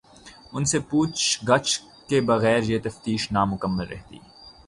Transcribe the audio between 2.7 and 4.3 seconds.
تفتیش نامکمل رہتی۔